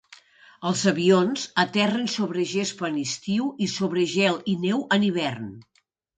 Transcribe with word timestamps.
Els 0.69 0.79
avions 0.91 1.43
aterren 1.63 2.09
sobre 2.13 2.45
gespa 2.53 2.89
en 2.89 2.97
estiu 3.03 3.51
i 3.67 3.69
sobre 3.75 4.09
gel 4.17 4.43
i 4.55 4.59
neu 4.67 4.85
en 4.99 5.09
hivern. 5.13 5.55